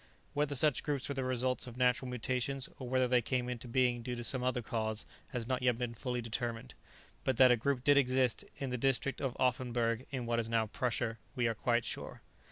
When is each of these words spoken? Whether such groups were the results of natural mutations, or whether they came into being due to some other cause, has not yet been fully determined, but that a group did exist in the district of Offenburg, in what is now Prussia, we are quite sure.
Whether 0.33 0.55
such 0.55 0.81
groups 0.81 1.07
were 1.07 1.13
the 1.13 1.23
results 1.23 1.67
of 1.67 1.77
natural 1.77 2.09
mutations, 2.09 2.67
or 2.79 2.89
whether 2.89 3.07
they 3.07 3.21
came 3.21 3.47
into 3.47 3.67
being 3.67 4.01
due 4.01 4.15
to 4.15 4.23
some 4.23 4.41
other 4.41 4.63
cause, 4.63 5.05
has 5.27 5.45
not 5.45 5.61
yet 5.61 5.77
been 5.77 5.93
fully 5.93 6.21
determined, 6.23 6.73
but 7.23 7.37
that 7.37 7.51
a 7.51 7.55
group 7.55 7.83
did 7.83 7.97
exist 7.99 8.43
in 8.57 8.71
the 8.71 8.79
district 8.79 9.21
of 9.21 9.37
Offenburg, 9.39 10.07
in 10.09 10.25
what 10.25 10.39
is 10.39 10.49
now 10.49 10.65
Prussia, 10.65 11.19
we 11.35 11.47
are 11.47 11.53
quite 11.53 11.85
sure. 11.85 12.23